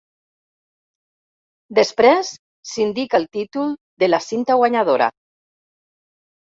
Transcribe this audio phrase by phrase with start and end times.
[1.81, 2.33] Després
[2.73, 5.15] s'indica el títol de la cinta guanyadora.